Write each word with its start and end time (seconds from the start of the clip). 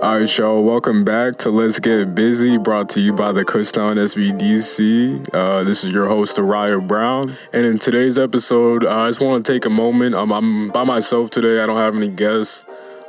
All 0.00 0.20
right, 0.20 0.38
y'all. 0.38 0.62
Welcome 0.62 1.04
back 1.04 1.36
to 1.38 1.50
Let's 1.50 1.80
Get 1.80 2.14
Busy, 2.14 2.56
brought 2.56 2.88
to 2.90 3.00
you 3.00 3.12
by 3.12 3.32
the 3.32 3.44
Kutztown 3.44 3.96
SBDC. 3.96 5.34
Uh, 5.34 5.64
this 5.64 5.82
is 5.82 5.92
your 5.92 6.06
host, 6.06 6.36
Oryah 6.36 6.86
Brown. 6.86 7.36
And 7.52 7.66
in 7.66 7.80
today's 7.80 8.16
episode, 8.16 8.84
uh, 8.84 8.96
I 8.96 9.08
just 9.08 9.20
want 9.20 9.44
to 9.44 9.52
take 9.52 9.64
a 9.64 9.70
moment. 9.70 10.14
Um, 10.14 10.30
I'm 10.30 10.68
by 10.70 10.84
myself 10.84 11.30
today. 11.30 11.60
I 11.60 11.66
don't 11.66 11.78
have 11.78 11.96
any 11.96 12.08
guests. 12.08 12.64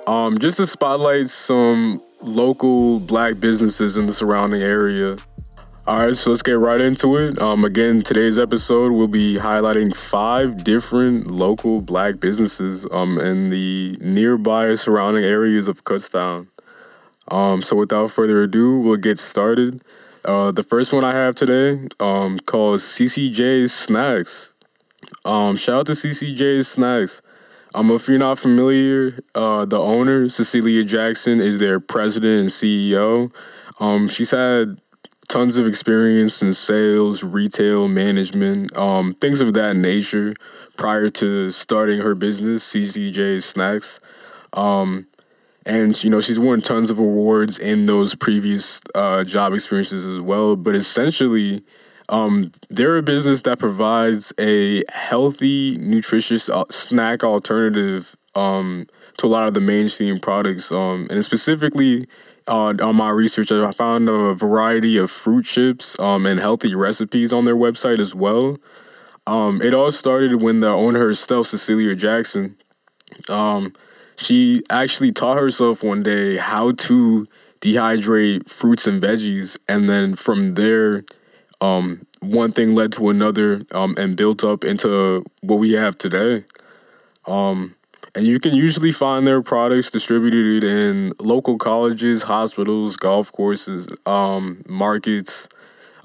Um, 0.08 0.40
just 0.40 0.58
to 0.58 0.66
spotlight 0.66 1.30
some 1.30 2.02
local 2.22 3.00
black 3.00 3.40
businesses 3.40 3.96
in 3.96 4.08
the 4.08 4.14
surrounding 4.14 4.64
area. 4.64 5.18
All 5.90 6.06
right, 6.06 6.16
so 6.16 6.30
let's 6.30 6.44
get 6.44 6.60
right 6.60 6.80
into 6.80 7.18
it. 7.18 7.42
Um, 7.42 7.66
again, 7.66 8.04
today's 8.04 8.38
episode 8.38 8.92
we'll 8.92 9.08
be 9.08 9.38
highlighting 9.38 9.96
five 9.96 10.64
different 10.64 11.32
local 11.32 11.82
black 11.82 12.20
businesses 12.20 12.86
um, 12.92 13.20
in 13.20 13.50
the 13.50 13.98
nearby 14.00 14.76
surrounding 14.76 15.24
areas 15.24 15.68
of 15.68 15.86
Kutztown. 15.86 16.46
Um, 17.30 17.64
so 17.64 17.76
without 17.76 18.12
further 18.12 18.44
ado, 18.44 18.78
we'll 18.78 18.98
get 18.98 19.18
started. 19.18 19.82
Uh, 20.24 20.52
the 20.52 20.62
first 20.62 20.94
one 20.94 21.04
I 21.04 21.16
have 21.16 21.34
today 21.34 21.88
um, 22.00 22.38
called 22.38 22.82
CeCe 22.82 23.34
J's 23.34 23.74
Snacks. 23.74 24.54
Um, 25.26 25.58
shout 25.58 25.80
out 25.80 25.86
to 25.88 25.94
CeCe 25.94 26.36
J's 26.36 26.68
Snacks. 26.68 27.24
Um, 27.74 27.90
if 27.90 28.08
you're 28.08 28.20
not 28.20 28.38
familiar, 28.38 29.24
uh, 29.34 29.66
the 29.66 29.80
owner, 29.80 30.30
Cecilia 30.30 30.84
Jackson, 30.84 31.42
is 31.42 31.58
their 31.58 31.80
president 31.80 32.42
and 32.42 32.50
CEO. 32.50 33.32
Um, 33.80 34.08
she's 34.08 34.30
had 34.30 34.80
tons 35.30 35.58
of 35.58 35.66
experience 35.66 36.42
in 36.42 36.54
sales, 36.54 37.24
retail, 37.24 37.88
management, 37.88 38.76
um, 38.76 39.16
things 39.22 39.40
of 39.40 39.54
that 39.54 39.76
nature 39.76 40.34
prior 40.76 41.10
to 41.10 41.52
starting 41.52 42.02
her 42.02 42.16
business, 42.16 42.70
CeCe 42.70 43.14
J's 43.14 43.46
Snacks. 43.46 44.00
Um, 44.54 45.08
and 45.66 46.04
you 46.04 46.10
know 46.10 46.20
she's 46.20 46.40
won 46.40 46.62
tons 46.62 46.90
of 46.90 46.98
awards 46.98 47.60
in 47.60 47.86
those 47.86 48.16
previous 48.16 48.82
uh, 48.96 49.24
job 49.24 49.54
experiences 49.54 50.06
as 50.06 50.20
well. 50.20 50.56
But 50.56 50.76
essentially, 50.76 51.64
um, 52.10 52.52
they're 52.70 52.98
a 52.98 53.04
business 53.04 53.44
that 53.44 53.60
provides 53.60 54.34
a 54.40 54.84
healthy, 54.90 55.78
nutritious 55.78 56.50
uh, 56.50 56.64
snack 56.72 57.24
alternative 57.24 58.16
um, 58.36 58.88
to 59.18 59.28
a 59.28 59.30
lot 59.30 59.48
of 59.48 59.54
the 59.54 59.60
mainstream 59.60 60.20
products. 60.20 60.72
Um, 60.72 61.08
and 61.12 61.24
specifically, 61.24 62.08
on 62.50 62.96
my 62.96 63.10
research, 63.10 63.52
I 63.52 63.72
found 63.72 64.10
a 64.10 64.34
variety 64.34 64.98
of 64.98 65.12
fruit 65.12 65.46
chips 65.46 65.98
um, 66.00 66.26
and 66.26 66.40
healthy 66.40 66.76
recipes 66.76 67.32
on 67.32 67.46
their 67.46 67.56
website 67.56 68.00
as 68.00 68.14
well. 68.16 68.58
Um, 69.28 69.62
it 69.62 69.74
all 69.74 69.92
started 69.92 70.42
when 70.42 70.60
the 70.62 70.70
owner 70.70 71.00
herself, 71.00 71.48
Cecilia 71.48 71.96
Jackson, 71.96 72.58
um, 73.30 73.74
she 74.18 74.64
actually 74.70 75.12
taught 75.12 75.38
herself 75.38 75.84
one 75.84 76.04
day 76.04 76.38
how 76.38 76.72
to 76.72 77.28
dehydrate 77.62 78.50
fruits 78.50 78.88
and 78.88 79.02
veggies, 79.02 79.58
and 79.68 79.90
then 79.90 80.16
from 80.16 80.56
there, 80.56 81.04
um, 81.62 82.06
one 82.22 82.52
thing 82.52 82.74
led 82.74 82.92
to 82.94 83.10
another, 83.10 83.62
um, 83.72 83.96
and 83.98 84.18
built 84.18 84.44
up 84.44 84.64
into 84.64 85.24
what 85.42 85.58
we 85.58 85.74
have 85.74 85.98
today. 85.98 86.46
Um, 87.28 87.76
and 88.16 88.26
you 88.26 88.40
can 88.40 88.56
usually 88.56 88.92
find 88.92 89.26
their 89.28 89.42
products 89.42 89.92
distributed 89.92 90.64
in 90.64 91.14
local 91.20 91.58
colleges, 91.58 92.24
hospitals, 92.24 92.96
golf 92.96 93.32
courses, 93.32 93.88
um, 94.06 94.64
markets. 94.68 95.48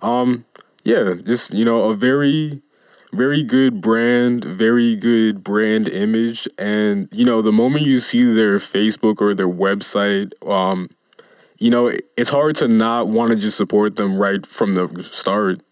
Um, 0.03 0.45
yeah, 0.85 1.15
just 1.25 1.55
you 1.55 1.65
know, 1.65 1.85
a 1.91 1.97
very 1.97 2.61
very 3.15 3.43
good 3.45 3.81
brand, 3.81 4.45
very 4.45 4.97
good 4.97 5.45
brand 5.45 5.89
image, 5.89 6.49
and 6.59 7.09
you 7.13 7.25
know 7.25 7.41
the 7.43 7.53
moment 7.53 7.87
you 7.87 8.01
see 8.01 8.25
their 8.35 8.59
Facebook 8.59 9.21
or 9.21 9.35
their 9.35 9.49
website, 9.49 10.33
um, 10.49 10.91
you 11.59 11.71
know 11.71 11.93
it's 12.17 12.31
hard 12.31 12.57
to 12.57 12.69
not 12.69 13.09
want 13.09 13.31
to 13.31 13.37
just 13.37 13.57
support 13.57 13.97
them 13.97 14.19
right 14.19 14.45
from 14.47 14.75
the 14.75 15.03
start. 15.05 15.63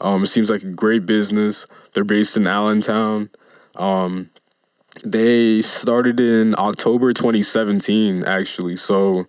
Um, 0.00 0.24
it 0.24 0.28
seems 0.28 0.50
like 0.50 0.62
a 0.62 0.70
great 0.70 1.06
business. 1.06 1.66
They're 1.92 2.04
based 2.04 2.36
in 2.36 2.46
Allentown. 2.46 3.30
Um, 3.76 4.30
they 5.04 5.62
started 5.62 6.20
in 6.20 6.54
October 6.58 7.12
2017, 7.12 8.24
actually. 8.24 8.76
So, 8.76 9.26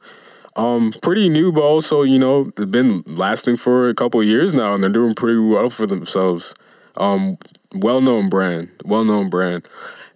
um, 0.55 0.93
pretty 1.01 1.29
new, 1.29 1.51
but 1.51 1.61
also 1.61 2.03
you 2.03 2.19
know 2.19 2.51
they've 2.55 2.69
been 2.69 3.03
lasting 3.05 3.57
for 3.57 3.89
a 3.89 3.93
couple 3.93 4.23
years 4.23 4.53
now, 4.53 4.73
and 4.73 4.83
they're 4.83 4.91
doing 4.91 5.15
pretty 5.15 5.39
well 5.39 5.69
for 5.69 5.87
themselves. 5.87 6.53
Um, 6.97 7.37
well 7.73 8.01
known 8.01 8.29
brand, 8.29 8.69
well 8.83 9.03
known 9.03 9.29
brand. 9.29 9.67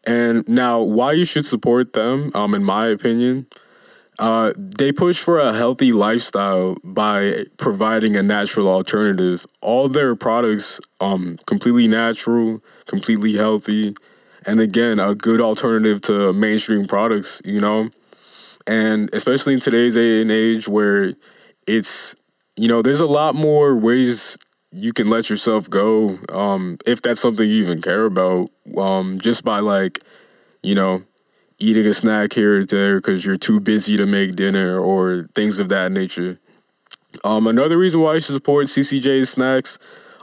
And 0.05 0.47
now, 0.47 0.81
why 0.81 1.13
you 1.13 1.25
should 1.25 1.45
support 1.45 1.93
them, 1.93 2.31
um, 2.35 2.53
in 2.53 2.63
my 2.63 2.87
opinion, 2.87 3.47
uh, 4.19 4.53
they 4.55 4.91
push 4.91 5.17
for 5.17 5.39
a 5.39 5.53
healthy 5.53 5.91
lifestyle 5.91 6.77
by 6.83 7.45
providing 7.57 8.15
a 8.15 8.21
natural 8.21 8.69
alternative. 8.69 9.45
All 9.61 9.89
their 9.89 10.15
products, 10.15 10.79
um, 11.01 11.37
completely 11.47 11.87
natural, 11.87 12.61
completely 12.85 13.35
healthy, 13.35 13.95
and 14.45 14.59
again, 14.59 14.99
a 14.99 15.15
good 15.15 15.41
alternative 15.41 16.01
to 16.01 16.33
mainstream 16.33 16.85
products. 16.85 17.41
You 17.45 17.61
know, 17.61 17.89
and 18.67 19.09
especially 19.13 19.53
in 19.53 19.59
today's 19.59 19.95
day 19.95 20.21
and 20.21 20.31
age 20.31 20.67
where 20.67 21.13
it's 21.67 22.15
you 22.57 22.67
know, 22.67 22.81
there's 22.81 23.01
a 23.01 23.05
lot 23.05 23.35
more 23.35 23.75
ways 23.75 24.37
you 24.75 24.91
can 24.91 25.07
let 25.07 25.29
yourself 25.29 25.69
go 25.69 26.19
um, 26.29 26.77
if 26.85 27.01
that's 27.01 27.21
something 27.21 27.47
you 27.47 27.63
even 27.63 27.81
care 27.81 28.05
about 28.05 28.49
um, 28.77 29.19
just 29.19 29.43
by 29.43 29.59
like 29.59 30.03
you 30.61 30.75
know 30.75 31.01
eating 31.59 31.85
a 31.85 31.93
snack 31.93 32.33
here 32.33 32.59
or 32.59 32.65
there 32.65 32.99
because 32.99 33.23
you're 33.23 33.37
too 33.37 33.59
busy 33.59 33.95
to 33.95 34.05
make 34.05 34.35
dinner 34.35 34.77
or 34.77 35.29
things 35.33 35.59
of 35.59 35.69
that 35.69 35.91
nature 35.91 36.37
um, 37.23 37.47
another 37.47 37.77
reason 37.77 38.01
why 38.01 38.15
you 38.15 38.19
should 38.19 38.35
support 38.35 38.67
CeCe 38.67 39.01
J 39.01 39.23
snacks 39.23 39.79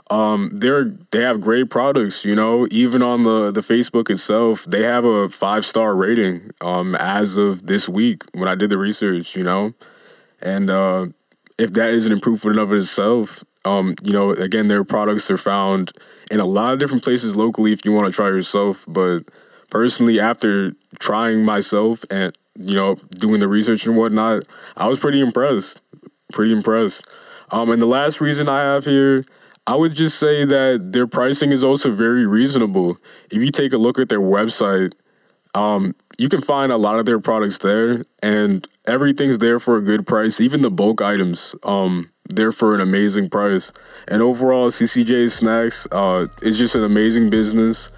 um, 0.09 0.51
they're 0.53 0.85
they 1.11 1.21
have 1.21 1.41
great 1.41 1.69
products 1.69 2.25
you 2.25 2.35
know 2.35 2.67
even 2.71 3.01
on 3.01 3.23
the 3.23 3.51
the 3.51 3.61
facebook 3.61 4.09
itself 4.09 4.65
they 4.65 4.83
have 4.83 5.05
a 5.05 5.29
five 5.29 5.65
star 5.65 5.95
rating 5.95 6.51
um, 6.61 6.95
as 6.95 7.37
of 7.37 7.67
this 7.67 7.87
week 7.87 8.23
when 8.33 8.47
i 8.47 8.55
did 8.55 8.69
the 8.69 8.77
research 8.77 9.35
you 9.35 9.43
know 9.43 9.73
and 10.41 10.69
uh, 10.69 11.07
if 11.57 11.71
that 11.73 11.89
isn't 11.89 12.21
proof 12.21 12.43
in 12.45 12.59
of 12.59 12.73
itself 12.73 13.43
um, 13.65 13.95
you 14.03 14.11
know, 14.11 14.31
again, 14.31 14.67
their 14.67 14.83
products 14.83 15.29
are 15.31 15.37
found 15.37 15.91
in 16.29 16.39
a 16.39 16.45
lot 16.45 16.73
of 16.73 16.79
different 16.79 17.03
places 17.03 17.35
locally 17.35 17.71
if 17.71 17.85
you 17.85 17.91
want 17.91 18.07
to 18.07 18.11
try 18.11 18.27
yourself. 18.27 18.85
But 18.87 19.23
personally, 19.69 20.19
after 20.19 20.73
trying 20.99 21.45
myself 21.45 22.03
and, 22.09 22.37
you 22.59 22.75
know, 22.75 22.95
doing 23.11 23.39
the 23.39 23.47
research 23.47 23.85
and 23.85 23.95
whatnot, 23.95 24.43
I 24.75 24.87
was 24.87 24.99
pretty 24.99 25.19
impressed. 25.19 25.81
Pretty 26.31 26.51
impressed. 26.51 27.07
Um, 27.51 27.71
and 27.71 27.81
the 27.81 27.87
last 27.87 28.19
reason 28.19 28.49
I 28.49 28.61
have 28.61 28.85
here, 28.85 29.25
I 29.65 29.75
would 29.75 29.93
just 29.93 30.19
say 30.19 30.43
that 30.43 30.91
their 30.91 31.07
pricing 31.07 31.51
is 31.51 31.63
also 31.63 31.91
very 31.91 32.25
reasonable. 32.25 32.97
If 33.31 33.41
you 33.41 33.49
take 33.49 33.71
a 33.71 33.77
look 33.77 33.97
at 33.97 34.09
their 34.09 34.19
website, 34.19 34.93
um, 35.55 35.95
you 36.17 36.27
can 36.27 36.41
find 36.41 36.71
a 36.71 36.77
lot 36.77 36.99
of 36.99 37.05
their 37.05 37.19
products 37.19 37.59
there, 37.59 38.05
and 38.21 38.67
everything's 38.85 39.37
there 39.37 39.59
for 39.59 39.77
a 39.77 39.81
good 39.81 40.05
price. 40.05 40.41
Even 40.41 40.63
the 40.63 40.71
bulk 40.71 41.01
items, 41.01 41.55
um, 41.63 42.11
they're 42.29 42.51
for 42.51 42.75
an 42.75 42.81
amazing 42.81 43.29
price. 43.29 43.71
And 44.07 44.21
overall, 44.21 44.69
CeCe 44.69 45.05
J 45.05 45.29
Snacks 45.29 45.87
uh, 45.91 46.27
is 46.41 46.57
just 46.57 46.75
an 46.75 46.83
amazing 46.83 47.29
business. 47.29 47.89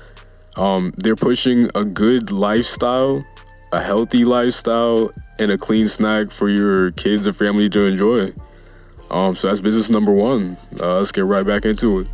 Um, 0.58 0.94
they're 0.98 1.16
pushing 1.16 1.70
a 1.74 1.84
good 1.84 2.30
lifestyle, 2.32 3.26
a 3.74 3.82
healthy 3.82 4.24
lifestyle, 4.24 5.12
and 5.40 5.52
a 5.52 5.58
clean 5.58 5.88
snack 5.88 6.32
for 6.32 6.50
your 6.50 6.92
kids 6.92 7.26
and 7.26 7.36
family 7.36 7.70
to 7.70 7.86
enjoy. 7.86 8.30
Um, 9.12 9.36
so 9.36 9.48
that's 9.48 9.62
business 9.62 9.90
number 9.90 10.14
one. 10.14 10.58
Uh, 10.80 10.96
let's 10.96 11.12
get 11.12 11.26
right 11.26 11.46
back 11.46 11.66
into 11.66 12.00
it. 12.00 12.08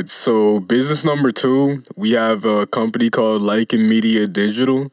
Right, 0.00 0.08
so 0.08 0.60
business 0.60 1.04
number 1.04 1.30
two, 1.30 1.82
we 1.94 2.12
have 2.12 2.46
a 2.46 2.66
company 2.66 3.10
called 3.10 3.42
Lycan 3.42 3.86
Media 3.86 4.26
Digital. 4.26 4.90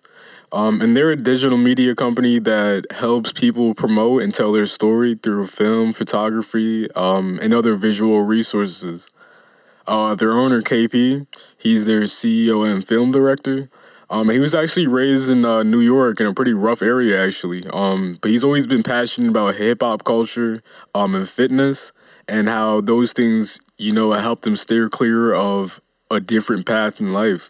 Um, 0.51 0.81
and 0.81 0.95
they're 0.95 1.11
a 1.11 1.15
digital 1.17 1.57
media 1.57 1.93
company 1.93 2.39
that 2.39 2.85
helps 2.91 3.31
people 3.33 3.73
promote 3.73 4.21
and 4.23 4.33
tell 4.33 4.51
their 4.51 4.65
story 4.65 5.15
through 5.15 5.47
film, 5.47 5.93
photography, 5.93 6.89
um, 6.91 7.37
and 7.41 7.53
other 7.53 7.75
visual 7.75 8.21
resources. 8.23 9.09
Uh, 9.85 10.15
their 10.15 10.33
owner, 10.33 10.61
KP, 10.61 11.27
he's 11.57 11.85
their 11.85 12.03
CEO 12.03 12.65
and 12.69 12.87
film 12.87 13.11
director. 13.11 13.69
Um, 14.09 14.29
he 14.29 14.39
was 14.39 14.55
actually 14.55 14.87
raised 14.87 15.29
in 15.29 15.43
uh, 15.43 15.63
New 15.63 15.81
York 15.81 16.21
in 16.21 16.27
a 16.27 16.33
pretty 16.33 16.53
rough 16.53 16.81
area, 16.81 17.21
actually. 17.25 17.65
Um, 17.71 18.17
but 18.21 18.31
he's 18.31 18.43
always 18.43 18.67
been 18.67 18.83
passionate 18.83 19.29
about 19.29 19.55
hip 19.55 19.81
hop 19.81 20.05
culture 20.05 20.61
um, 20.95 21.13
and 21.15 21.29
fitness 21.29 21.91
and 22.27 22.47
how 22.47 22.81
those 22.81 23.13
things, 23.13 23.59
you 23.77 23.91
know, 23.91 24.11
help 24.13 24.41
them 24.41 24.55
steer 24.55 24.89
clear 24.89 25.33
of 25.33 25.81
a 26.11 26.19
different 26.19 26.65
path 26.65 26.99
in 26.99 27.13
life. 27.13 27.49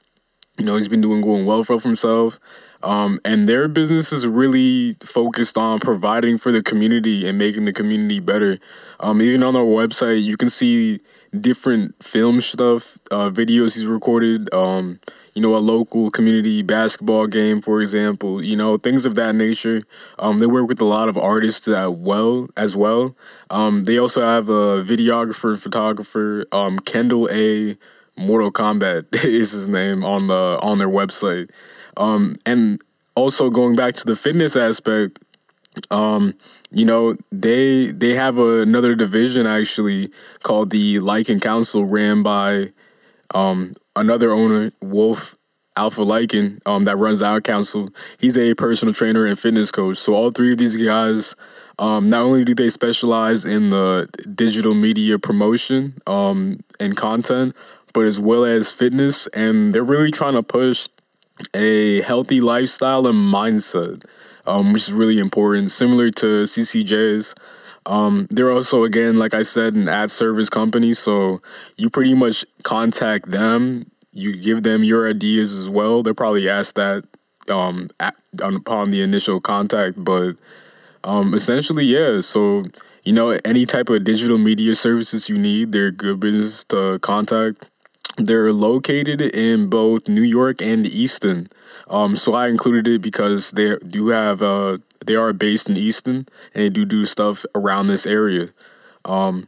You 0.57 0.65
know, 0.65 0.75
he's 0.75 0.88
been 0.88 1.01
doing 1.01 1.21
going 1.21 1.45
well 1.45 1.63
for 1.63 1.79
himself. 1.79 2.39
Um, 2.83 3.19
and 3.25 3.50
their 3.50 3.68
business 3.68 4.12
is 4.13 4.27
really 4.27 4.95
focused 5.03 5.57
on 5.57 5.79
providing 5.79 6.38
for 6.38 6.51
the 6.51 6.62
community 6.62 7.27
and 7.27 7.38
making 7.38 7.65
the 7.65 7.74
community 7.74 8.19
better. 8.19 8.59
Um, 9.00 9.21
even 9.21 9.44
on 9.44 9.53
their 9.53 9.63
website, 9.63 10.24
you 10.24 10.38
can 10.38 10.50
see 10.50 11.00
different 11.39 12.01
film 12.03 12.41
stuff, 12.41 12.97
uh, 13.12 13.29
videos 13.29 13.74
he's 13.74 13.85
recorded. 13.85 14.53
Um, 14.53 15.00
you 15.33 15.41
know, 15.44 15.56
a 15.56 15.59
local 15.59 16.09
community 16.09 16.63
basketball 16.63 17.27
game, 17.27 17.62
for 17.62 17.79
example. 17.79 18.44
You 18.44 18.56
know, 18.56 18.77
things 18.79 19.06
of 19.06 19.13
that 19.15 19.35
nature. 19.35 19.83
Um, 20.18 20.39
they 20.39 20.47
work 20.47 20.68
with 20.68 20.81
a 20.81 20.85
lot 20.85 21.09
of 21.09 21.18
artists 21.18 21.68
as 21.68 21.89
well. 21.89 22.47
As 22.57 22.75
well, 22.75 23.15
um, 23.51 23.83
they 23.83 24.00
also 24.00 24.21
have 24.21 24.50
a 24.50 24.83
videographer, 24.83 25.51
and 25.51 25.62
photographer, 25.62 26.45
um, 26.51 26.79
Kendall 26.79 27.29
A. 27.31 27.77
Mortal 28.18 28.51
Kombat 28.51 29.06
is 29.24 29.51
his 29.51 29.69
name 29.69 30.03
on 30.03 30.25
the 30.25 30.57
on 30.63 30.79
their 30.79 30.89
website. 30.89 31.51
Um, 31.98 32.36
and 32.46 32.82
also 33.16 33.50
going 33.50 33.76
back 33.76 33.96
to 33.96 34.06
the 34.06 34.16
fitness 34.16 34.56
aspect, 34.56 35.20
um, 35.92 36.34
you 36.72 36.86
know, 36.86 37.18
they 37.32 37.92
they 37.92 38.14
have 38.14 38.38
a, 38.38 38.62
another 38.62 38.96
division 38.96 39.46
actually 39.46 40.12
called 40.44 40.70
the 40.70 40.96
Lycan 40.98 41.42
Council, 41.42 41.86
ran 41.86 42.24
by 42.24 42.72
um, 43.34 43.74
another 43.96 44.32
owner, 44.32 44.72
Wolf 44.82 45.36
Alpha 45.76 46.02
Lycan, 46.02 46.60
um, 46.66 46.86
that 46.86 46.98
runs 46.98 47.22
our 47.22 47.42
council. 47.42 47.90
He's 48.18 48.38
a 48.38 48.54
personal 48.56 48.94
trainer 48.94 49.26
and 49.26 49.40
fitness 49.40 49.72
coach. 49.72 49.98
So 49.98 50.14
all 50.14 50.32
three 50.32 50.54
of 50.54 50.58
these 50.58 50.76
guys, 50.76 51.36
um, 51.80 52.10
not 52.10 52.22
only 52.24 52.44
do 52.44 52.56
they 52.56 52.70
specialize 52.70 53.46
in 53.46 53.70
the 53.70 54.10
digital 54.34 54.74
media 54.74 55.20
promotion 55.20 55.96
um, 56.08 56.60
and 56.80 56.98
content, 56.98 57.56
but 57.94 58.06
as 58.06 58.20
well 58.20 58.44
as 58.44 58.72
fitness, 58.72 59.28
and 59.28 59.74
they're 59.74 59.84
really 59.84 60.12
trying 60.12 60.34
to 60.34 60.44
push 60.44 60.88
a 61.54 62.01
healthy 62.01 62.42
lifestyle 62.42 63.07
and 63.07 63.34
mindset, 63.34 64.04
um, 64.45 64.74
which 64.74 64.84
is 64.84 64.94
really 64.94 65.19
important. 65.19 65.72
Similar 65.72 66.12
to 66.12 66.44
CeCe 66.44 66.86
J's, 66.86 67.36
um, 67.86 68.28
they're 68.30 68.51
also 68.51 68.84
again, 68.84 69.18
like 69.18 69.34
I 69.34 69.44
said, 69.44 69.74
an 69.74 69.88
ad 69.88 70.12
service 70.12 70.50
company. 70.50 70.94
So 70.94 71.42
you 71.78 71.89
pretty 71.89 72.13
much 72.13 72.45
contact 72.63 73.31
them. 73.31 73.89
You 74.12 74.36
give 74.36 74.63
them 74.63 74.84
your 74.84 75.10
ideas 75.10 75.54
as 75.54 75.69
well. 75.69 76.04
They'll 76.04 76.13
probably 76.13 76.50
ask 76.50 76.75
that 76.75 77.04
um, 77.50 77.89
at, 78.00 78.16
upon 78.42 78.92
the 78.92 79.01
initial 79.01 79.39
contact, 79.39 80.04
but 80.04 80.36
um, 81.04 81.34
essentially, 81.34 81.86
yeah. 81.86 82.22
So 82.22 82.66
you 83.04 83.13
know, 83.13 83.39
any 83.45 83.66
type 83.66 83.89
of 83.89 84.04
digital 84.04 84.38
media 84.38 84.75
services 84.75 85.30
you 85.30 85.38
need, 85.38 85.72
they're 85.72 85.92
good 85.92 86.19
business 86.19 86.66
to 86.66 87.00
contact. 87.00 87.69
They're 88.18 88.54
located 88.54 89.21
in 89.21 89.69
both 89.69 90.07
New 90.07 90.24
York 90.24 90.62
and 90.62 90.86
Easton. 90.86 91.50
Um, 91.89 92.15
so 92.15 92.33
I 92.33 92.48
included 92.48 92.88
it 92.88 93.01
because 93.01 93.51
they 93.51 93.77
do 93.77 94.09
have 94.09 94.42
uh, 94.42 94.80
they 95.06 95.15
are 95.15 95.33
based 95.33 95.69
in 95.69 95.77
Easton 95.77 96.27
and 96.54 96.63
they 96.63 96.69
do 96.69 96.86
do 96.86 97.06
stuff 97.06 97.45
around 97.54 97.88
this 97.88 98.06
area. 98.06 98.50
Um, 99.06 99.48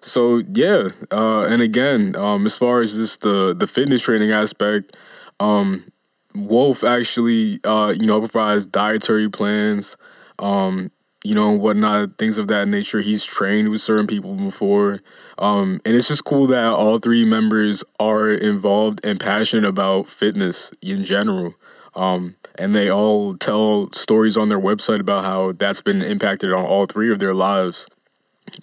so 0.00 0.42
yeah, 0.52 0.88
uh, 1.10 1.42
and 1.42 1.62
again, 1.62 2.16
um, 2.16 2.44
as 2.46 2.56
far 2.56 2.80
as 2.80 2.94
just 2.94 3.20
the 3.22 3.54
the 3.54 3.66
fitness 3.66 4.02
training 4.02 4.32
aspect, 4.32 4.96
um, 5.40 5.86
Wolf 6.34 6.84
actually 6.84 7.60
uh, 7.64 7.94
you 7.96 8.06
know 8.06 8.18
provides 8.18 8.66
dietary 8.66 9.28
plans. 9.28 9.96
Um, 10.38 10.90
you 11.24 11.34
know, 11.34 11.50
whatnot, 11.50 12.18
things 12.18 12.38
of 12.38 12.48
that 12.48 12.66
nature. 12.66 13.00
He's 13.00 13.24
trained 13.24 13.70
with 13.70 13.80
certain 13.80 14.06
people 14.06 14.34
before. 14.34 15.00
Um, 15.38 15.80
and 15.84 15.94
it's 15.94 16.08
just 16.08 16.24
cool 16.24 16.46
that 16.48 16.64
all 16.64 16.98
three 16.98 17.24
members 17.24 17.84
are 18.00 18.30
involved 18.30 19.00
and 19.04 19.20
passionate 19.20 19.66
about 19.66 20.08
fitness 20.08 20.72
in 20.82 21.04
general. 21.04 21.54
Um, 21.94 22.36
and 22.56 22.74
they 22.74 22.90
all 22.90 23.36
tell 23.36 23.92
stories 23.92 24.36
on 24.36 24.48
their 24.48 24.58
website 24.58 25.00
about 25.00 25.24
how 25.24 25.52
that's 25.52 25.82
been 25.82 26.02
impacted 26.02 26.52
on 26.52 26.64
all 26.64 26.86
three 26.86 27.12
of 27.12 27.18
their 27.18 27.34
lives. 27.34 27.86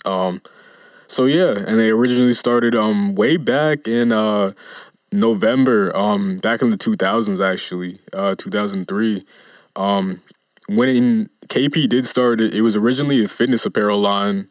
Um, 0.03 0.41
so 1.07 1.25
yeah, 1.25 1.51
and 1.51 1.79
they 1.79 1.89
originally 1.89 2.33
started 2.33 2.75
um, 2.75 3.15
way 3.15 3.37
back 3.37 3.87
in 3.87 4.11
uh, 4.11 4.51
November, 5.11 5.95
um, 5.95 6.39
back 6.39 6.61
in 6.61 6.69
the 6.69 6.77
2000s 6.77 7.43
actually, 7.43 7.99
uh, 8.13 8.35
2003. 8.37 9.25
Um, 9.75 10.21
when 10.67 11.29
KP 11.49 11.89
did 11.89 12.05
start 12.05 12.39
it, 12.39 12.53
it 12.53 12.61
was 12.61 12.75
originally 12.75 13.23
a 13.23 13.27
fitness 13.27 13.65
apparel 13.65 13.99
line 13.99 14.47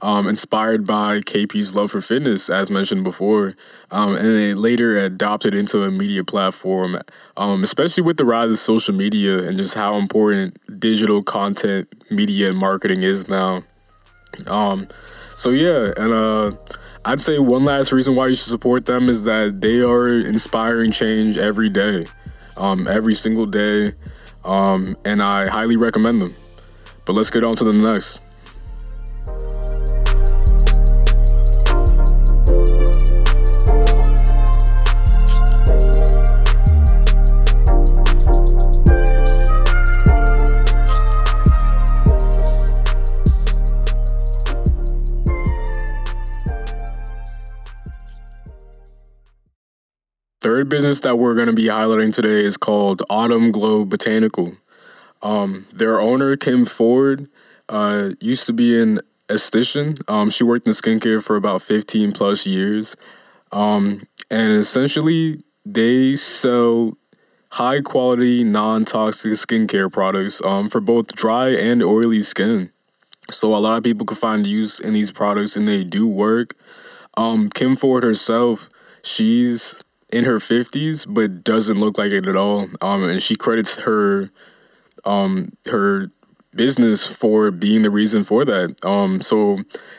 um, 0.00 0.28
inspired 0.28 0.86
by 0.86 1.20
KP's 1.20 1.74
love 1.74 1.90
for 1.90 2.00
fitness, 2.00 2.48
as 2.48 2.70
mentioned 2.70 3.04
before, 3.04 3.54
um, 3.90 4.14
and 4.14 4.26
it 4.26 4.56
later 4.56 4.96
adopted 4.96 5.54
into 5.54 5.82
a 5.82 5.90
media 5.90 6.22
platform, 6.22 7.02
um, 7.36 7.64
especially 7.64 8.02
with 8.02 8.16
the 8.16 8.24
rise 8.24 8.52
of 8.52 8.58
social 8.58 8.94
media 8.94 9.42
and 9.42 9.56
just 9.58 9.74
how 9.74 9.96
important 9.96 10.56
digital 10.80 11.22
content, 11.22 11.92
media, 12.10 12.48
and 12.48 12.56
marketing 12.56 13.02
is 13.02 13.28
now. 13.28 13.62
Um, 14.46 14.86
so 15.36 15.50
yeah, 15.50 15.92
and 15.96 16.12
uh, 16.12 16.52
I'd 17.04 17.20
say 17.20 17.38
one 17.38 17.64
last 17.64 17.90
reason 17.90 18.14
why 18.14 18.28
you 18.28 18.36
should 18.36 18.46
support 18.48 18.86
them 18.86 19.08
is 19.08 19.24
that 19.24 19.60
they 19.60 19.80
are 19.80 20.08
inspiring 20.08 20.92
change 20.92 21.36
every 21.38 21.68
day, 21.68 22.06
um, 22.56 22.86
every 22.86 23.16
single 23.16 23.46
day 23.46 23.94
um, 24.48 24.96
and 25.04 25.22
I 25.22 25.48
highly 25.48 25.76
recommend 25.76 26.22
them. 26.22 26.34
But 27.04 27.12
let's 27.14 27.30
get 27.30 27.44
on 27.44 27.56
to 27.56 27.64
the 27.64 27.72
next. 27.72 28.27
Third 50.48 50.70
business 50.70 51.02
that 51.02 51.18
we're 51.18 51.34
going 51.34 51.48
to 51.48 51.52
be 51.52 51.64
highlighting 51.64 52.10
today 52.10 52.42
is 52.42 52.56
called 52.56 53.02
Autumn 53.10 53.52
Glow 53.52 53.84
Botanical. 53.84 54.56
Um, 55.20 55.66
their 55.74 56.00
owner, 56.00 56.38
Kim 56.38 56.64
Ford, 56.64 57.28
uh, 57.68 58.12
used 58.18 58.46
to 58.46 58.54
be 58.54 58.80
an 58.80 59.00
esthetician. 59.28 60.00
Um, 60.08 60.30
she 60.30 60.44
worked 60.44 60.66
in 60.66 60.72
skincare 60.72 61.22
for 61.22 61.36
about 61.36 61.60
15 61.60 62.12
plus 62.12 62.46
years. 62.46 62.96
Um, 63.52 64.06
and 64.30 64.52
essentially, 64.52 65.44
they 65.66 66.16
sell 66.16 66.96
high 67.50 67.82
quality, 67.82 68.42
non 68.42 68.86
toxic 68.86 69.32
skincare 69.32 69.92
products 69.92 70.40
um, 70.46 70.70
for 70.70 70.80
both 70.80 71.08
dry 71.08 71.50
and 71.50 71.82
oily 71.82 72.22
skin. 72.22 72.72
So, 73.30 73.54
a 73.54 73.58
lot 73.58 73.76
of 73.76 73.84
people 73.84 74.06
can 74.06 74.16
find 74.16 74.46
use 74.46 74.80
in 74.80 74.94
these 74.94 75.12
products 75.12 75.56
and 75.56 75.68
they 75.68 75.84
do 75.84 76.06
work. 76.06 76.56
Um, 77.18 77.50
Kim 77.50 77.76
Ford 77.76 78.02
herself, 78.02 78.70
she's 79.02 79.84
in 80.12 80.24
her 80.24 80.38
50s, 80.38 81.06
but 81.08 81.44
doesn't 81.44 81.78
look 81.78 81.98
like 81.98 82.12
it 82.12 82.26
at 82.26 82.36
all. 82.36 82.68
Um, 82.80 83.04
and 83.04 83.22
she 83.22 83.36
credits 83.36 83.76
her 83.76 84.30
um, 85.04 85.56
her 85.66 86.10
business 86.54 87.06
for 87.06 87.50
being 87.50 87.82
the 87.82 87.90
reason 87.90 88.24
for 88.24 88.44
that. 88.44 88.74
Um, 88.84 89.20
so 89.20 89.58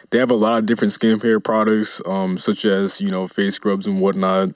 they 0.09 0.17
have 0.17 0.31
a 0.31 0.35
lot 0.35 0.59
of 0.59 0.65
different 0.65 0.93
skincare 0.93 1.43
products, 1.43 2.01
um, 2.05 2.37
such 2.37 2.65
as 2.65 2.99
you 2.99 3.11
know 3.11 3.27
face 3.27 3.55
scrubs 3.55 3.87
and 3.87 4.01
whatnot. 4.01 4.49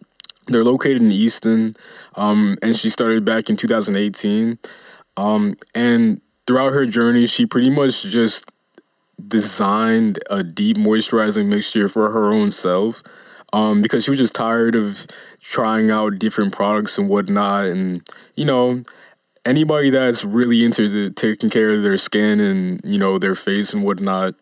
They're 0.48 0.63
located 0.63 1.01
in 1.01 1.12
Easton, 1.12 1.75
um, 2.15 2.57
and 2.62 2.75
she 2.75 2.89
started 2.89 3.24
back 3.24 3.50
in 3.50 3.55
2018. 3.55 4.60
Um, 5.15 5.55
and 5.74 6.19
throughout 6.45 6.74
her 6.74 6.86
journey, 6.86 7.27
she 7.27 7.45
pretty 7.45 7.69
much 7.69 8.03
just 8.03 8.51
designed 9.25 10.19
a 10.29 10.43
deep 10.43 10.75
moisturizing 10.75 11.48
mixture 11.48 11.88
for 11.88 12.12
her 12.12 12.33
own 12.33 12.51
self 12.51 13.01
um, 13.53 13.81
because 13.81 14.03
she 14.03 14.10
was 14.10 14.19
just 14.19 14.36
tired 14.36 14.75
of 14.75 15.05
trying 15.39 15.91
out 15.91 16.19
different 16.19 16.51
products 16.51 16.98
and 16.98 17.07
whatnot. 17.07 17.67
And, 17.67 18.05
you 18.36 18.43
know, 18.43 18.83
anybody 19.45 19.91
that's 19.91 20.25
really 20.25 20.65
into 20.65 21.12
taking 21.12 21.50
care 21.50 21.69
of 21.69 21.83
their 21.83 21.98
skin 21.98 22.39
and, 22.39 22.81
you 22.83 22.98
know, 22.98 23.19
their 23.19 23.36
face 23.36 23.74
and 23.74 23.83
whatnot 23.83 24.33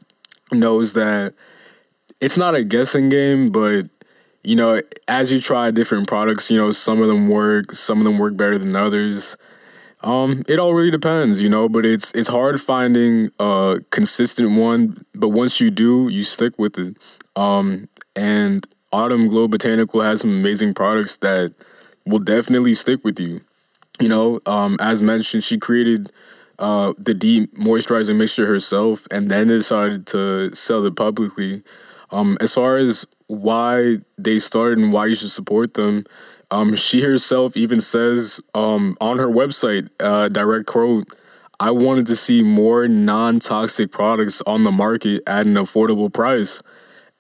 knows 0.52 0.94
that 0.94 1.34
it's 2.20 2.38
not 2.38 2.56
a 2.56 2.64
guessing 2.64 3.10
game, 3.10 3.52
but 3.52 3.90
you 4.44 4.56
know, 4.56 4.82
as 5.08 5.32
you 5.32 5.40
try 5.40 5.70
different 5.70 6.08
products, 6.08 6.50
you 6.50 6.58
know, 6.58 6.72
some 6.72 7.00
of 7.02 7.08
them 7.08 7.28
work, 7.30 7.74
some 7.74 8.00
of 8.00 8.06
them 8.06 8.18
work 8.18 8.36
better 8.36 8.58
than 8.58 8.76
others. 8.76 9.38
Um, 10.04 10.44
it 10.48 10.58
all 10.58 10.74
really 10.74 10.90
depends, 10.90 11.40
you 11.40 11.48
know, 11.48 11.70
but 11.70 11.86
it's 11.86 12.12
it's 12.14 12.28
hard 12.28 12.60
finding 12.60 13.30
a 13.40 13.82
consistent 13.92 14.58
one, 14.58 15.06
but 15.14 15.30
once 15.30 15.60
you 15.60 15.70
do, 15.70 16.08
you 16.10 16.24
stick 16.24 16.58
with 16.58 16.80
it. 16.80 16.98
Um, 17.36 17.88
and 18.16 18.66
Autumn 18.92 19.28
Glow 19.28 19.48
Botanical 19.48 20.02
has 20.02 20.22
some 20.22 20.32
amazing 20.32 20.74
products 20.74 21.18
that 21.18 21.54
will 22.06 22.20
definitely 22.20 22.74
stick 22.74 23.04
with 23.04 23.20
you. 23.20 23.42
You 24.00 24.10
know, 24.10 24.40
um, 24.46 24.78
as 24.80 25.02
mentioned, 25.02 25.44
she 25.44 25.58
created 25.58 26.12
uh, 26.60 26.94
the 26.98 27.14
deep 27.14 27.56
moisturizing 27.56 28.18
mixture 28.18 28.46
herself 28.46 29.08
and 29.12 29.30
then 29.30 29.48
decided 29.48 30.08
to 30.08 30.54
sell 30.56 30.86
it 30.86 30.96
publicly. 30.96 31.64
Um, 32.12 32.38
as 32.42 32.54
far 32.54 32.78
as 32.78 33.06
why 33.28 33.98
they 34.18 34.40
started 34.40 34.78
and 34.80 34.92
why 34.92 35.06
you 35.08 35.16
should 35.16 35.32
support 35.32 35.74
them, 35.76 36.06
um, 36.52 36.76
she 36.76 37.02
herself 37.02 37.56
even 37.56 37.80
says 37.80 38.42
um, 38.54 38.98
on 39.00 39.18
her 39.18 39.30
website, 39.30 39.90
uh, 40.00 40.28
direct 40.28 40.66
quote, 40.66 41.08
I 41.60 41.72
wanted 41.72 42.08
to 42.08 42.16
see 42.16 42.42
more 42.42 42.88
non 42.88 43.40
toxic 43.40 43.92
products 43.92 44.42
on 44.46 44.64
the 44.64 44.72
market 44.72 45.22
at 45.28 45.46
an 45.46 45.54
affordable 45.54 46.12
price. 46.12 46.62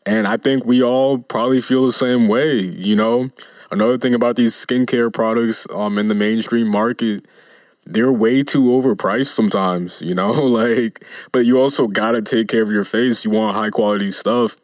And 0.05 0.27
I 0.27 0.37
think 0.37 0.65
we 0.65 0.81
all 0.81 1.19
probably 1.19 1.61
feel 1.61 1.85
the 1.85 1.93
same 1.93 2.27
way, 2.27 2.59
you 2.59 2.95
know? 2.95 3.29
Another 3.69 3.97
thing 3.97 4.13
about 4.13 4.35
these 4.35 4.53
skincare 4.53 5.13
products 5.13 5.67
um, 5.73 5.97
in 5.97 6.07
the 6.07 6.15
mainstream 6.15 6.67
market, 6.67 7.25
they're 7.85 8.11
way 8.11 8.43
too 8.43 8.63
overpriced 8.63 9.27
sometimes, 9.27 10.01
you 10.01 10.15
know? 10.15 10.31
like, 10.31 11.05
but 11.31 11.45
you 11.45 11.59
also 11.59 11.87
gotta 11.87 12.21
take 12.21 12.47
care 12.47 12.63
of 12.63 12.71
your 12.71 12.83
face. 12.83 13.23
You 13.23 13.31
want 13.31 13.55
high 13.55 13.69
quality 13.69 14.11
stuff. 14.11 14.57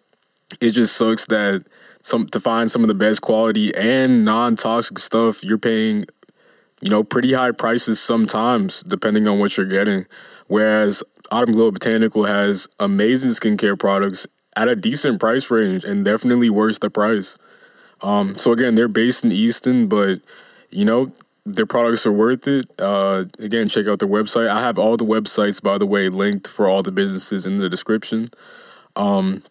It 0.59 0.71
just 0.71 0.95
sucks 0.95 1.25
that 1.27 1.65
some 2.01 2.27
to 2.29 2.39
find 2.39 2.71
some 2.71 2.83
of 2.83 2.87
the 2.87 2.93
best 2.93 3.21
quality 3.21 3.75
and 3.75 4.23
non 4.23 4.55
toxic 4.55 4.97
stuff, 4.97 5.43
you're 5.43 5.57
paying, 5.57 6.05
you 6.81 6.89
know, 6.89 7.03
pretty 7.03 7.33
high 7.33 7.51
prices 7.51 7.99
sometimes, 7.99 8.81
depending 8.83 9.27
on 9.27 9.39
what 9.39 9.57
you're 9.57 9.65
getting. 9.65 10.05
Whereas 10.47 11.03
Autumn 11.31 11.53
Glow 11.53 11.69
Botanical 11.71 12.23
has 12.23 12.67
amazing 12.79 13.31
skincare 13.31 13.77
products 13.77 14.25
at 14.57 14.67
a 14.67 14.75
decent 14.75 15.19
price 15.19 15.49
range 15.51 15.85
and 15.85 16.03
definitely 16.03 16.49
worth 16.49 16.79
the 16.79 16.89
price. 16.89 17.37
Um, 18.01 18.35
so 18.35 18.51
again, 18.51 18.75
they're 18.75 18.87
based 18.87 19.23
in 19.23 19.31
Easton, 19.31 19.87
but 19.87 20.19
you 20.71 20.83
know 20.83 21.11
their 21.45 21.65
products 21.65 22.05
are 22.05 22.11
worth 22.11 22.47
it. 22.47 22.69
Uh, 22.77 23.25
again, 23.39 23.69
check 23.69 23.87
out 23.87 23.99
their 23.99 24.07
website. 24.09 24.49
I 24.49 24.59
have 24.59 24.77
all 24.77 24.97
the 24.97 25.05
websites, 25.05 25.61
by 25.61 25.77
the 25.77 25.85
way, 25.85 26.09
linked 26.09 26.47
for 26.47 26.67
all 26.67 26.83
the 26.83 26.91
businesses 26.91 27.45
in 27.45 27.59
the 27.59 27.69
description. 27.69 28.29
Um, 28.97 29.43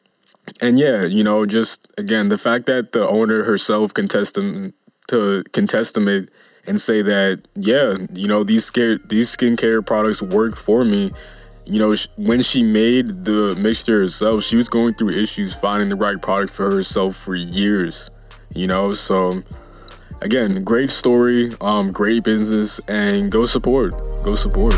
and 0.60 0.78
yeah, 0.78 1.04
you 1.04 1.24
know, 1.24 1.46
just 1.46 1.88
again, 1.96 2.28
the 2.28 2.38
fact 2.38 2.66
that 2.66 2.92
the 2.92 3.08
owner 3.08 3.44
herself 3.44 3.94
can 3.94 4.08
them 4.08 4.74
to 5.08 5.44
can 5.52 5.66
testament 5.66 6.30
and 6.66 6.80
say 6.80 7.00
that 7.02 7.42
yeah, 7.54 7.94
you 8.12 8.26
know, 8.26 8.42
these 8.42 8.64
scare 8.64 8.98
these 8.98 9.34
skincare 9.34 9.84
products 9.86 10.20
work 10.20 10.56
for 10.56 10.84
me. 10.84 11.12
You 11.66 11.80
know, 11.80 11.94
when 12.16 12.42
she 12.42 12.62
made 12.62 13.24
the 13.24 13.56
mixture 13.56 13.98
herself, 13.98 14.44
she 14.44 14.54
was 14.54 14.68
going 14.68 14.94
through 14.94 15.10
issues 15.10 15.52
finding 15.52 15.88
the 15.88 15.96
right 15.96 16.20
product 16.22 16.52
for 16.52 16.70
herself 16.70 17.16
for 17.16 17.34
years. 17.34 18.08
You 18.54 18.68
know, 18.68 18.92
so 18.92 19.42
again, 20.22 20.62
great 20.62 20.90
story, 20.90 21.52
um, 21.60 21.90
great 21.90 22.22
business, 22.22 22.78
and 22.88 23.32
go 23.32 23.46
support, 23.46 23.94
go 24.22 24.36
support. 24.36 24.74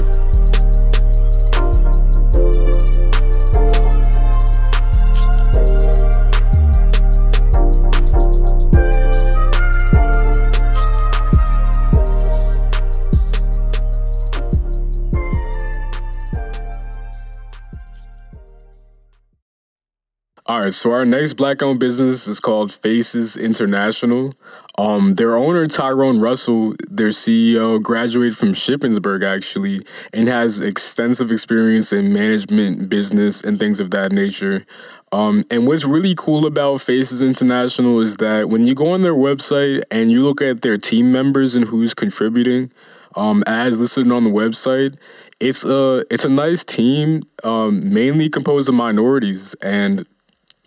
Right, 20.69 20.75
so 20.75 20.93
our 20.93 21.07
next 21.07 21.35
black 21.35 21.63
owned 21.63 21.81
business 21.81 22.29
is 22.29 22.41
called 22.41 22.73
Faces 22.73 23.37
International. 23.37 24.35
Um, 24.77 25.15
their 25.15 25.35
owner, 25.35 25.67
Tyrone 25.67 26.21
Russell, 26.21 26.75
their 26.91 27.09
CEO, 27.09 27.83
graduated 27.83 28.37
from 28.37 28.53
Shippensburg 28.53 29.25
actually 29.25 29.85
and 30.13 30.29
has 30.29 30.61
extensive 30.61 31.33
experience 31.33 31.93
in 31.93 32.13
management, 32.13 32.89
business, 32.89 33.41
and 33.41 33.59
things 33.59 33.81
of 33.81 33.91
that 33.93 34.13
nature. 34.13 34.65
Um, 35.11 35.45
and 35.51 35.67
what's 35.67 35.87
really 35.87 36.15
cool 36.15 36.45
about 36.45 36.83
Faces 36.83 37.23
International 37.23 38.01
is 38.03 38.19
that 38.19 38.51
when 38.51 38.67
you 38.67 38.75
go 38.75 38.91
on 38.91 39.01
their 39.01 39.15
website 39.15 39.83
and 39.91 40.13
you 40.13 40.23
look 40.23 40.43
at 40.43 40.61
their 40.61 40.77
team 40.77 41.11
members 41.11 41.55
and 41.55 41.67
who's 41.67 41.95
contributing, 41.95 42.71
um, 43.17 43.43
as 43.47 43.81
listed 43.81 44.13
on 44.13 44.25
the 44.25 44.31
website, 44.31 44.99
it's 45.41 45.65
a 45.65 46.05
it's 46.11 46.27
a 46.27 46.29
nice 46.29 46.63
team, 46.63 47.23
um, 47.43 47.93
mainly 47.93 48.29
composed 48.29 48.69
of 48.69 48.75
minorities, 48.75 49.55
and 49.63 50.07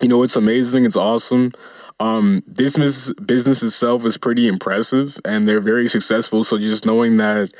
you 0.02 0.08
know, 0.08 0.24
it's 0.24 0.36
amazing. 0.36 0.86
It's 0.86 0.96
awesome. 0.96 1.52
Um, 2.00 2.44
business 2.54 3.14
business 3.14 3.62
itself 3.62 4.06
is 4.06 4.18
pretty 4.18 4.48
impressive, 4.48 5.20
and 5.24 5.48
they're 5.48 5.62
very 5.62 5.88
successful. 5.88 6.44
So 6.44 6.58
just 6.58 6.86
knowing 6.86 7.18
that 7.18 7.52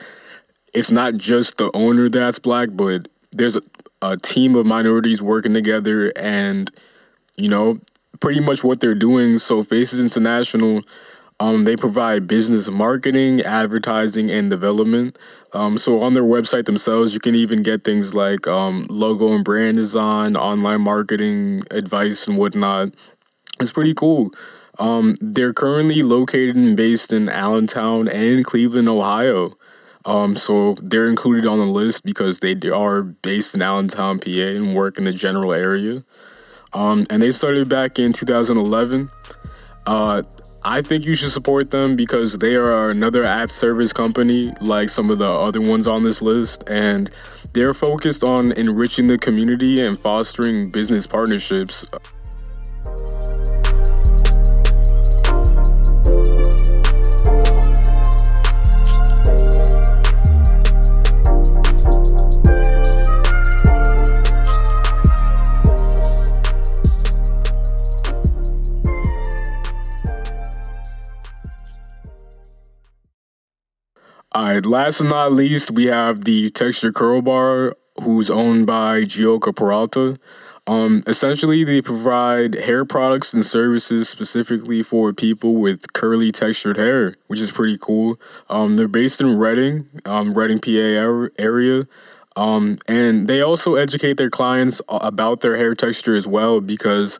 it's 0.74 0.92
not 0.92 1.16
just 1.16 1.58
the 1.58 1.70
owner 1.76 2.10
that's 2.10 2.40
black, 2.40 2.70
but 2.72 3.08
there's 3.32 3.56
a, 3.56 3.62
a 4.02 4.18
team 4.18 4.56
of 4.56 4.66
minorities 4.66 5.22
working 5.22 5.54
together, 5.54 6.12
and 6.16 6.72
you 7.38 7.50
know, 7.50 7.80
pretty 8.20 8.40
much 8.40 8.64
what 8.64 8.80
they're 8.80 8.96
doing. 8.96 9.38
So 9.38 9.64
Faces 9.64 10.00
International 10.00 10.82
um, 11.42 11.64
they 11.64 11.76
provide 11.76 12.28
business 12.28 12.68
marketing, 12.68 13.42
advertising, 13.42 14.30
and 14.30 14.52
development. 14.52 15.18
Um, 15.54 15.80
so 15.80 16.04
on 16.04 16.14
their 16.14 16.24
website 16.24 16.68
themselves, 16.68 17.16
you 17.16 17.20
can 17.20 17.34
even 17.34 17.64
get 17.64 17.84
things 17.84 18.14
like 18.14 18.48
um, 18.48 18.86
logo 18.92 19.34
and 19.34 19.44
brand 19.44 19.76
design, 19.76 20.36
online 20.36 20.82
marketing 20.82 21.64
advice, 21.72 22.28
and 22.28 22.38
whatnot. 22.38 22.90
It's 23.60 23.72
pretty 23.72 23.96
cool. 23.96 24.30
Um, 24.78 25.16
they're 25.20 25.52
currently 25.52 26.04
located 26.04 26.56
and 26.56 26.78
based 26.78 27.12
in 27.12 27.28
Allentown 27.28 28.08
and 28.08 28.46
Cleveland, 28.46 28.88
Ohio. 28.88 29.58
Um, 30.06 30.36
so 30.36 30.76
they're 30.80 31.10
included 31.10 31.48
on 31.48 31.58
the 31.58 31.72
list 31.72 32.04
because 32.04 32.38
they 32.38 32.56
are 32.70 33.02
based 33.02 33.56
in 33.56 33.64
Allentown, 33.64 34.20
PA, 34.20 34.30
and 34.30 34.76
work 34.76 35.00
in 35.00 35.06
the 35.06 35.12
general 35.12 35.54
area. 35.54 36.04
Um, 36.74 37.08
and 37.10 37.20
they 37.20 37.32
started 37.32 37.68
back 37.68 37.98
in 37.98 38.14
2011. 38.14 39.10
Uh, 39.88 40.22
I 40.64 40.84
think 40.84 41.06
you 41.06 41.16
should 41.16 41.32
support 41.32 41.72
them 41.72 41.96
because 41.96 42.38
they 42.38 42.56
are 42.56 42.92
another 42.92 43.24
ad 43.24 43.50
service 43.50 43.92
company 43.92 44.54
like 44.62 44.90
some 44.90 45.10
of 45.10 45.18
the 45.18 45.28
other 45.28 45.60
ones 45.60 45.88
on 45.88 46.04
this 46.04 46.22
list, 46.22 46.64
and 46.68 47.10
they're 47.54 47.74
focused 47.74 48.24
on 48.24 48.52
enriching 48.52 49.08
the 49.08 49.18
community 49.18 49.82
and 49.82 50.00
fostering 50.00 50.70
business 50.70 51.08
partnerships. 51.08 51.84
Right, 74.54 74.66
last 74.66 75.00
but 75.00 75.08
not 75.08 75.34
least, 75.34 75.72
we 75.72 75.86
have 75.86 76.26
the 76.26 76.50
Texture 76.50 76.92
Curl 76.92 77.22
Bar, 77.22 77.76
who's 78.02 78.30
owned 78.30 78.68
by 78.68 79.02
Gioca 79.02 79.56
Peralta. 79.56 80.18
Um, 80.68 81.04
essentially, 81.08 81.64
they 81.64 81.82
provide 81.82 82.56
hair 82.56 82.86
products 82.86 83.34
and 83.34 83.46
services 83.46 84.10
specifically 84.10 84.84
for 84.84 85.12
people 85.14 85.56
with 85.56 85.94
curly 85.94 86.32
textured 86.32 86.78
hair, 86.78 87.16
which 87.28 87.40
is 87.40 87.52
pretty 87.52 87.78
cool. 87.78 88.20
Um, 88.50 88.78
they're 88.78 88.88
based 88.88 89.22
in 89.22 89.38
Reading, 89.38 89.90
um, 90.06 90.34
Reading, 90.34 90.60
PA 90.60 91.30
area. 91.40 91.88
Um, 92.36 92.78
and 92.88 93.28
they 93.28 93.42
also 93.42 93.76
educate 93.76 94.18
their 94.18 94.30
clients 94.30 94.82
about 94.88 95.42
their 95.42 95.58
hair 95.58 95.76
texture 95.76 96.16
as 96.16 96.28
well 96.28 96.62
because, 96.62 97.20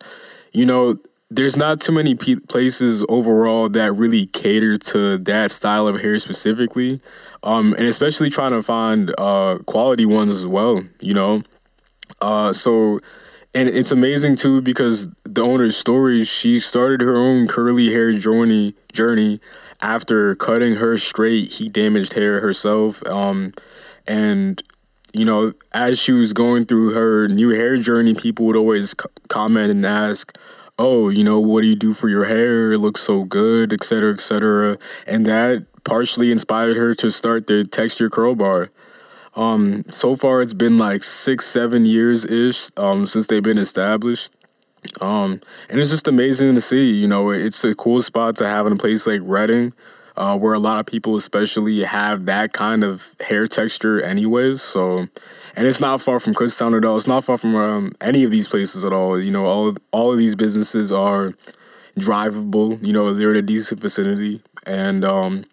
you 0.54 0.66
know, 0.66 1.00
there's 1.32 1.56
not 1.56 1.80
too 1.80 1.94
many 1.94 2.14
places 2.14 3.06
overall 3.08 3.70
that 3.70 3.94
really 3.94 4.26
cater 4.28 4.78
to 4.78 5.18
that 5.20 5.52
style 5.52 5.88
of 5.88 6.02
hair 6.02 6.20
specifically, 6.20 7.00
um, 7.44 7.74
and 7.78 7.88
especially 7.88 8.30
trying 8.30 8.52
to 8.52 8.62
find 8.62 9.16
uh, 9.18 9.58
quality 9.66 10.06
ones 10.06 10.30
as 10.30 10.46
well. 10.46 10.84
You 11.00 11.14
know, 11.14 11.44
uh, 12.22 12.52
so 12.52 13.00
and 13.54 13.70
it's 13.70 13.92
amazing 13.92 14.36
too 14.36 14.62
because 14.62 15.08
the 15.24 15.42
owner's 15.42 15.78
story. 15.78 16.26
She 16.26 16.60
started 16.60 17.00
her 17.00 17.16
own 17.16 17.48
curly 17.48 17.88
hair 17.88 18.12
journey 18.12 18.76
journey 18.92 19.40
after 19.82 20.36
cutting 20.36 20.76
her 20.76 20.98
straight 20.98 21.54
heat 21.54 21.72
damaged 21.72 22.14
hair 22.14 22.42
herself, 22.42 23.02
um, 23.08 23.54
and 24.06 24.62
you 25.14 25.24
know, 25.24 25.54
as 25.74 25.98
she 25.98 26.12
was 26.12 26.34
going 26.34 26.66
through 26.66 26.94
her 26.94 27.30
new 27.30 27.50
hair 27.50 27.78
journey, 27.78 28.16
people 28.16 28.46
would 28.48 28.58
always 28.58 28.90
c- 28.92 29.10
comment 29.30 29.72
and 29.72 29.86
ask 29.86 30.38
oh, 30.82 31.10
you 31.18 31.24
know, 31.24 31.40
what 31.40 31.62
do 31.62 31.68
you 31.68 31.76
do 31.88 31.94
for 31.94 32.10
your 32.10 32.26
hair? 32.26 32.72
It 32.74 32.80
looks 32.80 33.02
so 33.02 33.24
good, 33.24 33.72
et 33.72 33.84
cetera, 33.84 34.14
et 34.14 34.22
cetera. 34.22 34.78
And 35.06 35.26
that 35.26 35.66
partially 35.84 36.30
inspired 36.32 36.76
her 36.78 36.96
to 36.96 37.08
start 37.10 37.48
the 37.48 37.64
texture 37.64 38.10
curl 38.10 38.36
bar. 38.36 38.70
Um, 39.36 39.86
so 39.90 40.16
far, 40.16 40.42
it's 40.44 40.58
been 40.66 40.78
like 40.78 41.04
six, 41.04 41.46
seven 41.46 41.86
years 41.86 42.26
ish 42.26 42.70
um, 42.78 43.06
since 43.06 43.28
they've 43.28 43.48
been 43.52 43.58
established. 43.68 44.32
Um, 45.00 45.40
and 45.70 45.80
it's 45.80 45.92
just 45.92 46.08
amazing 46.08 46.56
to 46.56 46.62
see. 46.62 46.86
You 47.02 47.08
know, 47.08 47.30
it's 47.30 47.64
a 47.64 47.74
cool 47.76 48.02
spot 48.02 48.36
to 48.38 48.46
have 48.46 48.68
in 48.68 48.74
a 48.74 48.78
place 48.78 49.08
like 49.08 49.22
Reading. 49.24 49.74
uh, 50.18 50.38
where 50.38 50.54
a 50.54 50.60
lot 50.60 50.80
of 50.80 50.86
people, 50.86 51.16
especially, 51.16 51.84
have 51.84 52.26
that 52.26 52.54
kind 52.54 52.84
of 52.84 53.16
hair 53.20 53.48
texture, 53.48 54.02
anyways. 54.02 54.62
So, 54.62 55.08
and 55.56 55.68
it's 55.68 55.80
not 55.80 56.02
far 56.02 56.20
from 56.20 56.34
Kutztown 56.34 56.78
at 56.78 56.86
all. 56.86 56.98
It's 56.98 57.08
not 57.08 57.26
far 57.26 57.38
from 57.38 57.56
um, 57.56 57.92
any 58.02 58.24
of 58.24 58.32
these 58.32 58.48
places 58.48 58.86
at 58.86 58.94
all. 58.94 59.22
You 59.22 59.32
know, 59.32 59.46
all 59.46 59.76
all 59.92 60.12
of 60.12 60.18
these 60.18 60.36
businesses 60.36 60.92
are 60.92 61.34
drivable. 61.98 62.82
You 62.86 62.94
know, 62.94 63.14
they're 63.14 63.32
in 63.32 63.38
a 63.38 63.42
decent 63.42 63.82
vicinity, 63.82 64.42
and 64.66 65.04
um, 65.04 65.46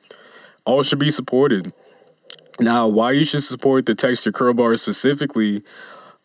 all 0.65 0.83
should 0.83 0.99
be 0.99 1.11
supported. 1.11 1.73
Now, 2.61 2.89
why 2.89 3.13
you 3.13 3.25
should 3.25 3.43
support 3.43 3.87
the 3.87 3.95
Texture 3.95 4.33
Curl 4.33 4.55
Bar 4.55 4.77
specifically? 4.77 5.63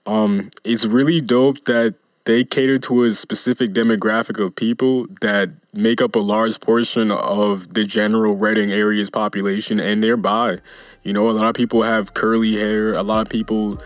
Um, 0.05 0.49
it's 0.63 0.85
really 0.85 1.21
dope 1.21 1.63
that 1.65 1.95
they 2.25 2.43
cater 2.43 2.77
to 2.79 3.03
a 3.03 3.11
specific 3.11 3.73
demographic 3.73 4.43
of 4.43 4.55
people 4.55 5.07
that 5.21 5.49
make 5.73 6.01
up 6.01 6.15
a 6.15 6.19
large 6.19 6.59
portion 6.61 7.11
of 7.11 7.73
the 7.73 7.83
general 7.83 8.35
Reading 8.35 8.71
area's 8.71 9.09
population 9.09 9.79
and 9.79 9.99
nearby. 9.99 10.59
You 11.03 11.11
know, 11.11 11.29
a 11.29 11.33
lot 11.33 11.47
of 11.47 11.55
people 11.55 11.83
have 11.83 12.13
curly 12.13 12.55
hair. 12.55 12.93
A 12.93 13.03
lot 13.03 13.21
of 13.21 13.29
people 13.29 13.77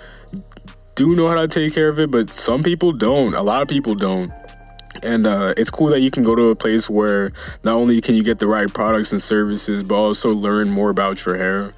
do 0.96 1.16
know 1.16 1.28
how 1.28 1.42
to 1.42 1.48
take 1.48 1.74
care 1.74 1.90
of 1.90 2.00
it, 2.00 2.12
but 2.12 2.30
some 2.30 2.62
people 2.62 2.92
don't. 2.92 3.34
A 3.34 3.42
lot 3.42 3.62
of 3.62 3.68
people 3.68 3.96
don't. 3.96 4.32
And 5.04 5.26
uh, 5.26 5.54
it's 5.58 5.70
cool 5.70 5.88
that 5.88 6.02
you 6.02 6.12
can 6.12 6.24
go 6.24 6.36
to 6.36 6.50
a 6.50 6.56
place 6.56 6.90
where 6.90 7.32
not 7.64 7.76
only 7.76 8.02
can 8.02 8.16
you 8.16 8.24
get 8.24 8.40
the 8.40 8.48
right 8.48 8.72
products 8.72 9.12
and 9.12 9.22
services, 9.22 9.84
but 9.84 9.96
also 9.96 10.30
learn 10.30 10.70
more 10.70 10.90
about 10.90 11.26
your 11.26 11.38
hair. 11.38 11.72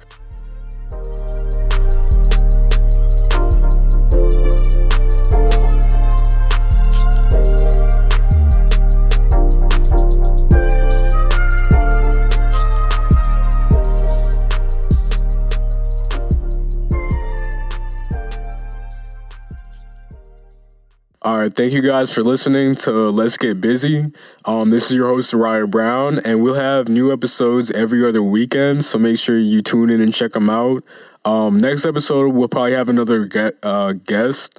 Thank 21.60 21.74
you 21.74 21.82
guys 21.82 22.10
for 22.10 22.24
listening 22.24 22.74
to 22.76 23.10
Let's 23.10 23.36
Get 23.36 23.60
Busy. 23.60 24.10
Um, 24.46 24.70
this 24.70 24.90
is 24.90 24.96
your 24.96 25.08
host, 25.08 25.34
Oryah 25.34 25.70
Brown, 25.70 26.18
and 26.20 26.42
we'll 26.42 26.54
have 26.54 26.88
new 26.88 27.12
episodes 27.12 27.70
every 27.72 28.02
other 28.02 28.22
weekend, 28.22 28.82
so 28.82 28.98
make 28.98 29.18
sure 29.18 29.38
you 29.38 29.60
tune 29.60 29.90
in 29.90 30.00
and 30.00 30.14
check 30.14 30.32
them 30.32 30.48
out. 30.48 30.82
Um, 31.26 31.58
next 31.58 31.84
episode, 31.84 32.28
we'll 32.32 32.48
probably 32.48 32.72
have 32.72 32.88
another 32.88 33.52
uh, 33.62 33.92
guest. 33.92 34.58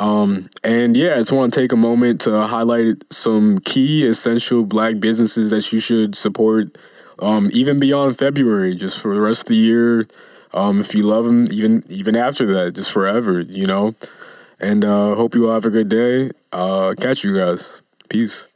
Um, 0.00 0.48
and 0.64 0.96
yeah, 0.96 1.16
I 1.16 1.18
just 1.18 1.32
want 1.32 1.52
to 1.52 1.60
take 1.60 1.72
a 1.72 1.76
moment 1.76 2.22
to 2.22 2.46
highlight 2.46 3.04
some 3.12 3.58
key 3.58 4.06
essential 4.06 4.64
black 4.64 5.00
businesses 5.00 5.50
that 5.50 5.70
you 5.70 5.80
should 5.80 6.16
support, 6.16 6.78
um, 7.18 7.50
even 7.52 7.78
beyond 7.78 8.16
February, 8.16 8.74
just 8.74 8.98
for 8.98 9.14
the 9.14 9.20
rest 9.20 9.42
of 9.42 9.48
the 9.48 9.56
year. 9.56 10.08
Um, 10.54 10.80
if 10.80 10.94
you 10.94 11.02
love 11.02 11.26
them, 11.26 11.44
even 11.50 11.84
even 11.90 12.16
after 12.16 12.46
that, 12.54 12.72
just 12.72 12.90
forever, 12.90 13.38
you 13.38 13.66
know. 13.66 13.94
And 14.60 14.84
uh, 14.84 15.14
hope 15.14 15.34
you 15.34 15.48
all 15.48 15.54
have 15.54 15.64
a 15.64 15.70
good 15.70 15.88
day. 15.88 16.30
Uh, 16.52 16.94
catch 16.98 17.24
you 17.24 17.36
guys. 17.36 17.80
Peace. 18.08 18.47